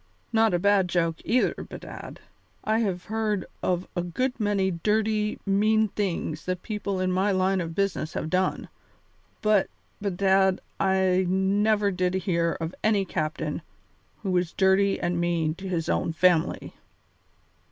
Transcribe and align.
Not 0.33 0.51
a 0.55 0.57
bad 0.57 0.87
joke, 0.89 1.17
either, 1.23 1.53
bedad. 1.53 2.21
I 2.63 2.79
have 2.79 3.03
heard 3.05 3.45
of 3.61 3.87
a 3.95 4.01
good 4.01 4.39
many 4.39 4.71
dirty, 4.71 5.37
mean 5.45 5.89
things 5.89 6.45
that 6.45 6.63
people 6.63 6.99
in 6.99 7.11
my 7.11 7.31
line 7.31 7.61
of 7.61 7.75
business 7.75 8.13
have 8.13 8.27
done, 8.31 8.67
but, 9.43 9.69
bedad, 10.01 10.59
I 10.79 11.27
never 11.29 11.91
did 11.91 12.15
hear 12.15 12.53
of 12.59 12.73
any 12.83 13.05
captain 13.05 13.61
who 14.23 14.31
was 14.31 14.53
dirty 14.53 14.99
and 14.99 15.21
mean 15.21 15.53
to 15.53 15.69
his 15.69 15.87
own 15.87 16.13
family. 16.13 16.73